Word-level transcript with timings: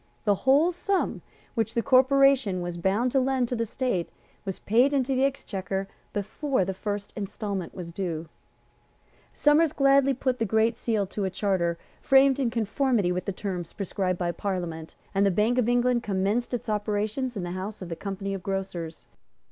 The 0.23 0.33
whole 0.33 0.71
sum 0.71 1.21
which 1.53 1.75
the 1.75 1.83
Corporation 1.83 2.61
was 2.63 2.75
bound 2.75 3.11
to 3.11 3.19
lend 3.19 3.47
to 3.49 3.55
the 3.55 3.67
State 3.67 4.09
was 4.45 4.57
paid 4.57 4.95
into 4.95 5.13
the 5.13 5.23
Exchequer 5.23 5.87
before 6.11 6.65
the 6.65 6.73
first 6.73 7.13
instalment 7.15 7.75
was 7.75 7.91
due. 7.91 8.27
Somers 9.31 9.71
gladly 9.73 10.15
put 10.15 10.39
the 10.39 10.43
Great 10.45 10.75
Seal 10.75 11.05
to 11.05 11.25
a 11.25 11.29
charter 11.29 11.77
framed 12.01 12.39
in 12.39 12.49
conformity 12.49 13.11
with 13.11 13.25
the 13.25 13.31
terms 13.31 13.73
prescribed 13.73 14.17
by 14.17 14.31
Parliament; 14.31 14.95
and 15.13 15.23
the 15.23 15.29
Bank 15.29 15.59
of 15.59 15.69
England 15.69 16.01
commenced 16.01 16.51
its 16.51 16.67
operations 16.67 17.37
in 17.37 17.43
the 17.43 17.51
house 17.51 17.83
of 17.83 17.89
the 17.89 17.95
Company 17.95 18.33
of 18.33 18.41
Grocers. 18.41 19.05